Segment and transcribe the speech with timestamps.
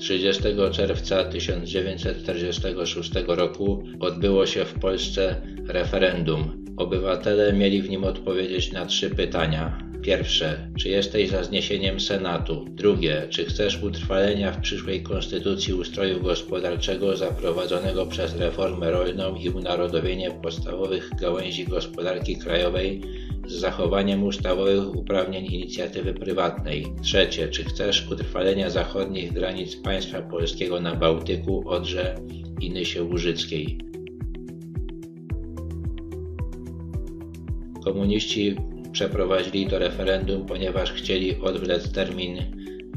[0.00, 0.42] 30
[0.72, 6.64] czerwca 1946 roku odbyło się w Polsce referendum.
[6.76, 9.89] Obywatele mieli w nim odpowiedzieć na trzy pytania.
[10.10, 12.64] Pierwsze, czy jesteś za zniesieniem Senatu?
[12.70, 20.30] Drugie, czy chcesz utrwalenia w przyszłej konstytucji ustroju gospodarczego zaprowadzonego przez reformę rolną i unarodowienie
[20.30, 23.00] podstawowych gałęzi gospodarki krajowej
[23.46, 26.86] z zachowaniem ustawowych uprawnień inicjatywy prywatnej?
[27.02, 32.14] Trzecie, czy chcesz utrwalenia zachodnich granic państwa polskiego na Bałtyku, Odrze
[32.60, 33.78] i Nysie Łużyckiej?
[37.84, 38.56] Komuniści
[38.92, 42.38] przeprowadzili to referendum, ponieważ chcieli odwlec termin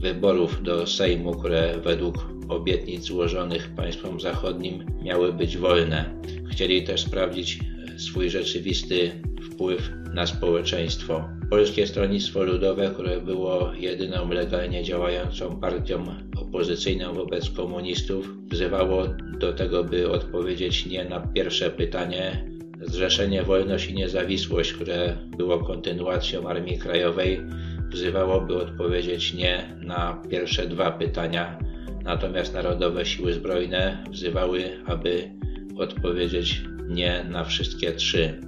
[0.01, 2.15] wyborów do Sejmu, które według
[2.49, 6.21] obietnic złożonych państwom zachodnim miały być wolne.
[6.51, 7.59] Chcieli też sprawdzić
[7.97, 9.11] swój rzeczywisty
[9.43, 11.29] wpływ na społeczeństwo.
[11.49, 16.05] Polskie Stronnictwo Ludowe, które było jedyną legalnie działającą partią
[16.37, 19.07] opozycyjną wobec komunistów, wzywało
[19.39, 22.52] do tego, by odpowiedzieć nie na pierwsze pytanie,
[22.85, 27.41] Zrzeszenie Wolność i Niezawisłość, które było kontynuacją Armii Krajowej,
[27.89, 31.59] wzywałoby odpowiedzieć nie na pierwsze dwa pytania,
[32.03, 35.29] natomiast Narodowe Siły Zbrojne wzywały, aby
[35.77, 38.39] odpowiedzieć nie na wszystkie trzy.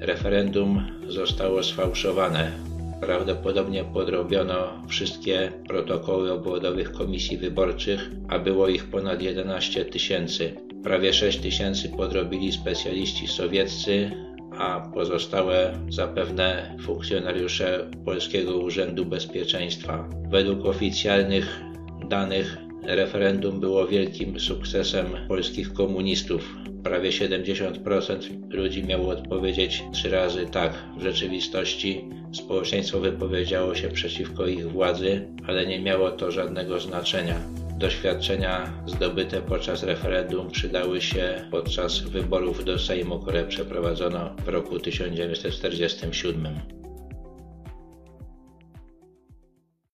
[0.00, 2.71] Referendum zostało sfałszowane.
[3.02, 10.54] Prawdopodobnie podrobiono wszystkie protokoły obwodowych komisji wyborczych, a było ich ponad 11 tysięcy.
[10.82, 14.10] Prawie 6 tysięcy podrobili specjaliści sowieccy,
[14.58, 20.08] a pozostałe zapewne funkcjonariusze Polskiego Urzędu Bezpieczeństwa.
[20.30, 21.60] Według oficjalnych
[22.08, 26.56] danych referendum było wielkim sukcesem polskich komunistów.
[26.84, 30.72] Prawie 70% ludzi miało odpowiedzieć trzy razy tak.
[30.98, 37.40] W rzeczywistości społeczeństwo wypowiedziało się przeciwko ich władzy, ale nie miało to żadnego znaczenia.
[37.78, 46.81] Doświadczenia zdobyte podczas referendum przydały się podczas wyborów do Sejmu, które przeprowadzono w roku 1947.